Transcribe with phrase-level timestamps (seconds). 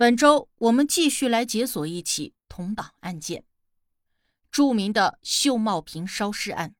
[0.00, 3.44] 本周我们继续来解锁一起同党案件，
[4.50, 6.74] 著名的秀茂坪烧尸案，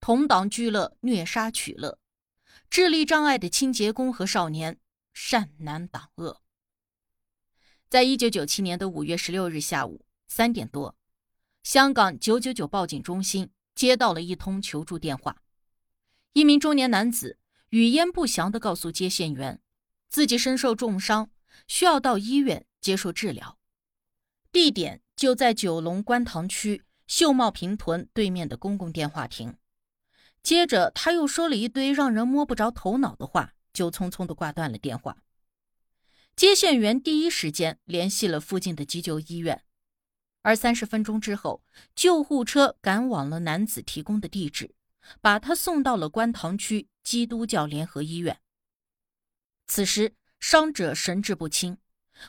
[0.00, 2.00] 同党聚乐虐杀取乐，
[2.68, 4.80] 智力障碍的清洁工和少年
[5.12, 6.42] 善难挡恶。
[7.88, 10.96] 在一九九七年的五月十六日下午三点多，
[11.62, 15.36] 香港九九九报警中心接到了一通求助电话，
[16.32, 17.38] 一名中年男子
[17.68, 19.62] 语焉不详地告诉接线员，
[20.08, 21.30] 自己身受重伤。
[21.66, 23.58] 需要到医院接受治疗，
[24.52, 29.56] 地点就在九龙观塘区秀茂坪屯对面的公共电话亭。
[30.42, 35.18] 接着，他又说了一堆让人摸不着头脑的话，就匆匆的挂断了电话。
[36.34, 39.62] 接线员第一时间联系了附近的急救医院，
[40.42, 41.62] 而三十分钟之后，
[41.94, 44.74] 救护车赶往了男子提供的地址，
[45.20, 48.40] 把他送到了观塘区基督教联合医院。
[49.66, 50.14] 此时。
[50.40, 51.76] 伤者神志不清，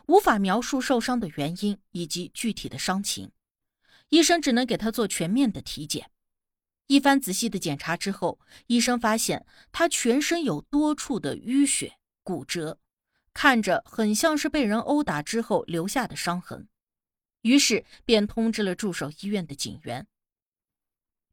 [0.07, 3.31] 无法描述受伤的原因以及具体的伤情，
[4.09, 6.11] 医生只能给他做全面的体检。
[6.87, 8.37] 一番仔细的检查之后，
[8.67, 12.77] 医生发现他全身有多处的淤血、骨折，
[13.33, 16.67] 看着很像是被人殴打之后留下的伤痕，
[17.43, 20.05] 于是便通知了驻守医院的警员。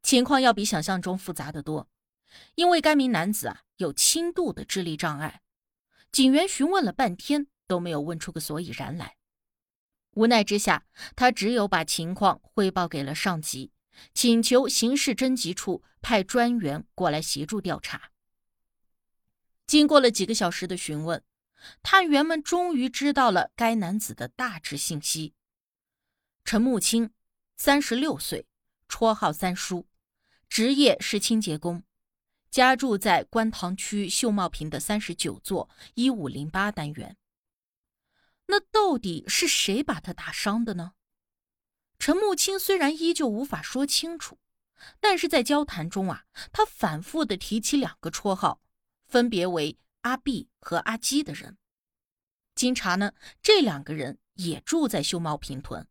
[0.01, 1.89] 情况要比想象中复杂的多，
[2.55, 5.41] 因为该名男子啊有轻度的智力障碍。
[6.11, 9.15] 警员询问了半天都没有问出个所以然来，
[10.11, 13.71] 无奈之下，他只有把情况汇报给了上级，
[14.13, 18.11] 请求刑事侦缉处派专员过来协助调查。
[19.67, 21.23] 经过了几个小时的询问，
[21.83, 25.35] 探员们终于知道了该男子的大致信息：
[26.43, 27.11] 陈木青，
[27.55, 28.47] 三十六岁，
[28.87, 29.87] 绰号三叔，
[30.49, 31.83] 职业是清洁工。
[32.49, 37.17] 家住在观塘区秀茂坪的三十九座一五零八单元。
[38.47, 40.93] 那到底是谁把他打伤的呢？
[41.99, 44.39] 陈木青虽然依旧无法说清楚，
[44.99, 48.61] 但是在交谈中啊，他反复的提起两个绰号，
[49.05, 51.57] 分别为阿碧和阿基的人。
[52.55, 55.87] 经查呢，这两个人也住在秀茂坪屯。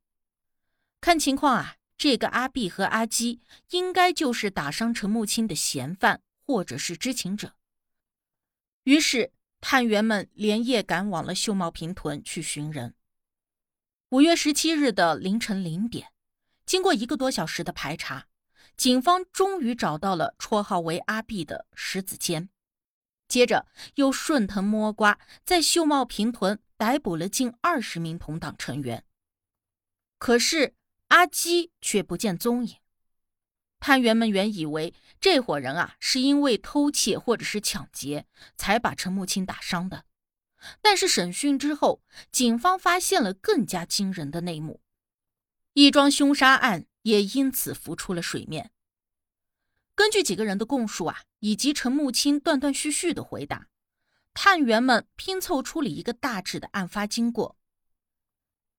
[1.01, 3.41] 看情况啊，这个阿碧和阿基
[3.71, 6.23] 应该就是打伤陈木青的嫌犯。
[6.49, 7.55] 或者是知情者。
[8.85, 12.95] 于是，探员们连夜赶往了秀茂坪屯去寻人。
[14.09, 16.11] 五月十七日的凌晨零点，
[16.65, 18.29] 经过一个多小时的排查，
[18.79, 22.49] 警方终于找到了绰号为阿碧的石子坚。
[23.29, 23.67] 接着，
[23.97, 29.05] 又顺藤摸瓜，在秀茂坪屯逮捕了近二十名同党成员。
[30.17, 30.75] 可是，
[31.09, 32.77] 阿基却不见踪影。
[33.81, 40.05] 探员们原以为这伙人啊是因为偷窃或者是抢劫才把陈木青打伤的，
[40.81, 44.81] 但是审讯之后，警方发现了更加惊人的内幕，
[45.73, 48.71] 一桩凶杀案也因此浮出了水面。
[49.95, 53.67] 根据几个人的供述啊，以及陈木青断断续续的回答，
[54.33, 57.57] 探员们拼凑出了一个大致的案发经过。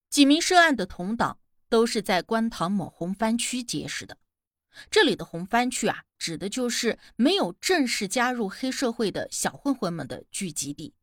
[0.09, 4.17] 几名涉案的同党都是在观塘某红番区结识的。
[4.90, 10.94] 这里的红番区啊，指的就是没有正式加入黑社会的小混混们的聚集地，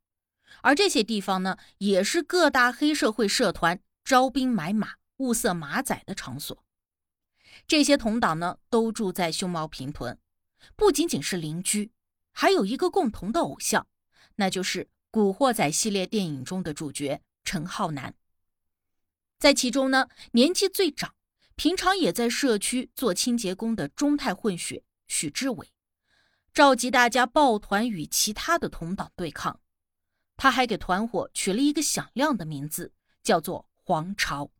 [0.62, 6.64] 而这些地方呢，也是各大黑社会社团招兵买马、物色马仔的场所。
[7.66, 10.18] 这些同党呢，都住在熊猫坪屯，
[10.76, 11.90] 不仅仅是邻居，
[12.32, 13.86] 还有一个共同的偶像，
[14.36, 18.14] 那就是《古惑仔》系列电影中的主角陈浩南。
[19.38, 21.15] 在其中呢，年纪最长。
[21.56, 25.72] 平常也在社区做清洁工的中泰混血许志伟，
[26.52, 29.60] 召集大家抱团与其他的同党对抗。
[30.36, 34.50] 他还给团伙取了一个响亮的名字，叫做“黄巢”。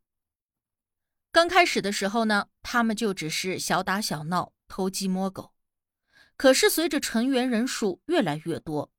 [1.31, 5.53] 刚开始的时候呢，他们就只是小打小闹、偷鸡摸狗。
[6.35, 8.91] 可是随着成员人数越来越多，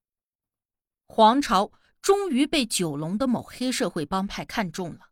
[1.06, 5.10] 黄巢终于被九龙的某黑社会帮派看中了。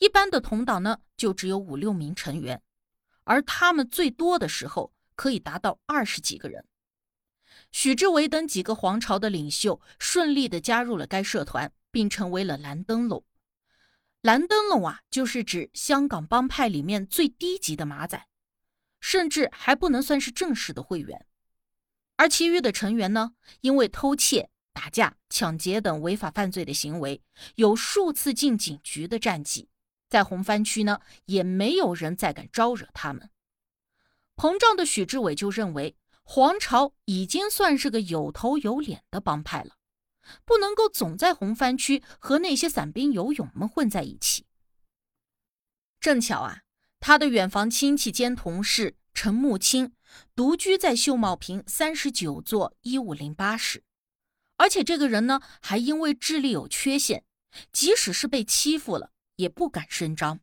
[0.00, 2.62] 一般的同党呢，就只有五六名成员，
[3.24, 6.64] 而他们最多的时候可以达到二十几个人。
[7.70, 13.22] 许志伟等几个皇朝的领袖顺利的加入了该社团，并成为了蓝灯笼。
[14.22, 18.26] 蓝灯笼啊，就是指香港帮派里面最低级的马仔，
[19.00, 21.26] 甚至还不能算是正式的会员。
[22.16, 27.22] 而其余的成员呢，因为偷窃、打架、抢劫等违法犯罪的行为，
[27.56, 29.68] 有数次进警局的战绩。
[30.10, 33.30] 在红番区呢，也没有人再敢招惹他们。
[34.36, 39.76] 膨胀的许志伟就认为，黄巢已经算是个有头有脸的帮派了，
[40.44, 44.46] 不能够总在红番区和那些散兵游勇们混在一起。
[46.00, 46.62] 正巧啊，
[46.98, 49.92] 他的远房亲戚兼同事陈木青
[50.34, 53.84] 独居在秀茂坪三十九座一五零八室，
[54.56, 57.24] 而且这个人呢，还因为智力有缺陷，
[57.70, 60.40] 即使是被欺负了，也不敢声张。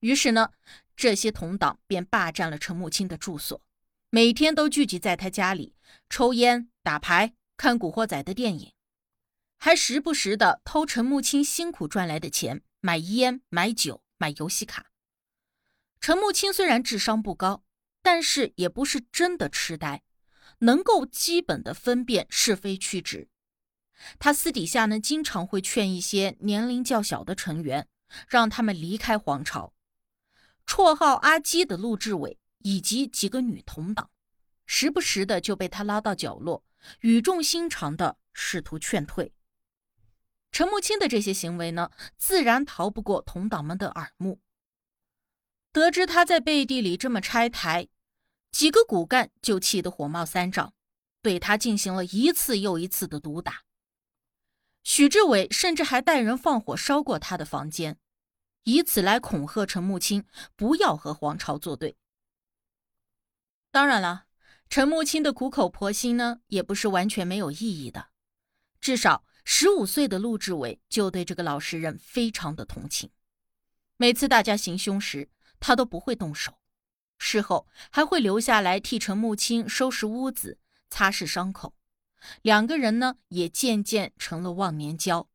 [0.00, 0.50] 于是呢，
[0.96, 3.60] 这些同党便霸占了陈木青的住所，
[4.10, 5.74] 每天都聚集在他家里
[6.08, 8.72] 抽烟、打牌、看古惑仔的电影，
[9.58, 14.86] 还时不时的偷陈木青辛苦赚来的钱买烟、买酒、买游戏卡。
[16.00, 17.64] 陈木青虽然智商不高，
[18.02, 20.02] 但是也不是真的痴呆，
[20.58, 23.28] 能够基本的分辨是非曲直。
[24.18, 27.88] 他私底下呢，经常会劝一些年龄较小的成员，
[28.28, 29.72] 让他们离开皇朝。
[30.66, 34.10] 绰号阿基的陆志伟以及几个女同党，
[34.66, 36.64] 时不时的就被他拉到角落，
[37.00, 39.32] 语重心长的试图劝退。
[40.50, 44.40] 陈木清的这些行为呢，自然逃不过同党们的耳目。
[45.72, 47.88] 得知他在背地里这么拆台，
[48.50, 50.74] 几个骨干就气得火冒三丈，
[51.22, 53.62] 对他进行了一次又一次的毒打。
[54.82, 57.98] 许志伟甚至还带人放火烧过他的房间。
[58.64, 60.24] 以此来恐吓陈木青，
[60.54, 61.96] 不要和皇朝作对。
[63.70, 64.26] 当然了，
[64.68, 68.10] 陈木青的苦口婆心呢，也不是完全没有意义的。
[68.80, 73.10] 至少十五岁的陆志伟就对这个老实人非常的同情。
[73.96, 75.28] 每次大家行凶时，
[75.58, 76.58] 他都不会动手，
[77.18, 80.58] 事后还会留下来替陈木青收拾屋子、
[80.90, 81.74] 擦拭伤口。
[82.42, 85.28] 两个人呢，也渐渐成了忘年交。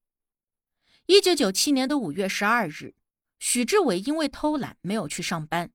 [1.06, 2.96] 一九九七年的五月十二日。
[3.40, 5.70] 许志伟因为偷懒没有去上班，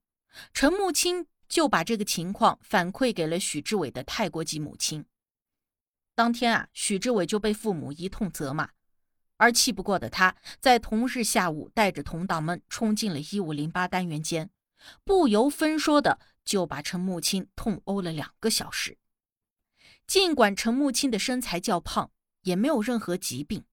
[0.53, 5.07] 陈木清就把这个情况反馈给了许志伟的泰国籍母亲。
[6.17, 8.71] 当天啊，许志伟就被父母一通责骂，
[9.37, 14.51] 而气不过的他，在同日下午带着同党们冲进了一五零八单元间，
[15.05, 18.99] 不由分说的就把陈木清痛殴了两个小时。
[20.13, 22.11] 尽管陈木清的身材较胖，
[22.43, 23.65] 也没有任何疾病，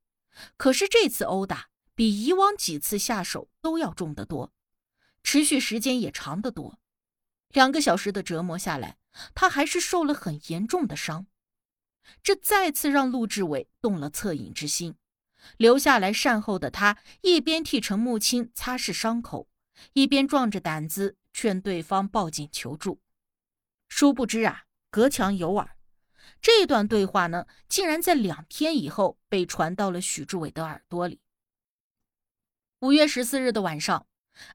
[0.56, 1.68] 可是这次殴打。
[1.94, 4.54] 比以往几次下手都要重得多，
[5.22, 6.80] 持续时间也长得多。
[7.50, 8.96] 两个小时的折磨下来，
[9.36, 11.28] 他还是受了很严重的伤。
[12.24, 14.96] 这再次让陆志伟动了恻隐之心，
[15.58, 19.50] 留下来善后的他，一边替陈木清擦拭伤口，
[19.92, 23.02] 一边壮着胆子劝对方报警求助。
[23.90, 25.76] 殊不知啊，隔墙有耳，
[26.42, 31.20] 这段对话呢，竟然在两天以后被传到了许志伟的耳朵里。
[32.80, 34.08] 五月十四日的晚上，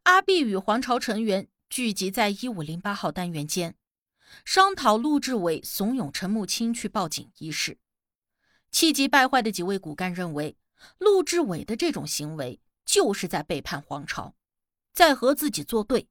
[0.05, 3.77] 阿碧与黄朝成员聚集在一五零八号单元间，
[4.45, 7.79] 商讨陆志伟怂恿陈木清去报警一事。
[8.71, 10.57] 气急败坏的几位骨干认为，
[10.99, 14.35] 陆志伟的这种行为就是在背叛黄朝，
[14.93, 16.09] 在和自己作对。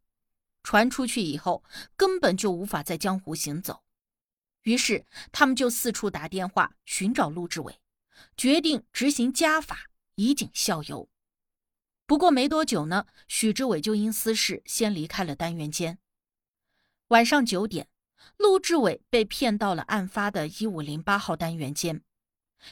[0.61, 1.63] 传出去以后，
[1.97, 3.83] 根本就无法在江湖行走。
[4.63, 7.79] 于是，他们就四处打电话寻找陆志伟，
[8.35, 11.09] 决定执行家法，以儆效尤。
[12.05, 15.99] 不过没多久呢，许志伟就因私事先离开了单元间。
[17.07, 17.87] 晚上九点，
[18.37, 22.01] 陆志伟被骗到了案发的一五零八号单元间，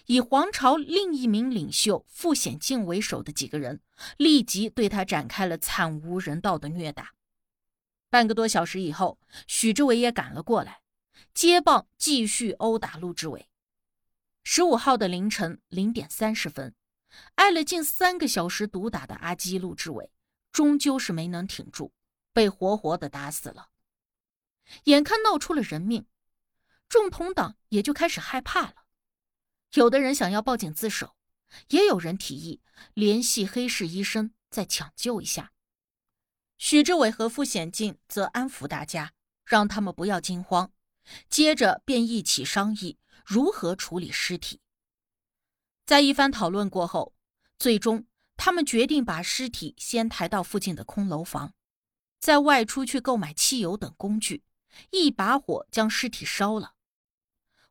[0.06, 3.82] 以皇朝另一名领袖傅显敬为首的几个人
[4.18, 7.14] 立即对他展开了惨无人道的虐打。
[8.10, 10.82] 半个多小时以后，许志伟也赶了过来，
[11.34, 13.50] 接棒继续殴打陆志伟。
[14.44, 16.76] 十五号的凌晨零点三十分。
[17.36, 20.14] 挨了近三个小时毒打的阿基陆志伟，
[20.50, 21.92] 终究是没能挺住，
[22.32, 23.68] 被活活的打死了。
[24.86, 26.06] 眼看闹出了人命，
[26.88, 28.86] 众同党也就开始害怕了。
[29.74, 31.18] 有的人想要报警自首，
[31.68, 32.62] 也有人提议
[32.94, 35.52] 联系黑市医生再抢救一下。
[36.58, 39.12] 许志伟和傅显进则安抚大家，
[39.44, 40.72] 让他们不要惊慌，
[41.30, 44.60] 接着便一起商议如何处理尸体。
[45.86, 47.14] 在一番讨论过后，
[47.60, 48.06] 最终
[48.38, 51.54] 他们决定把尸体先抬到附近的空楼房，
[52.20, 54.44] 再外出去购买汽油等工具，
[54.92, 56.76] 一把火将尸体烧了。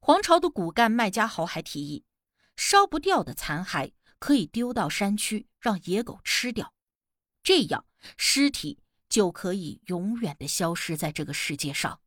[0.01, 2.05] 黄巢的骨干麦家豪还提议，
[2.57, 6.75] 烧不掉的残骸可以丢到山区让野狗吃掉，
[7.43, 12.01] 这样尸体就可以永远的消失在这个世界上。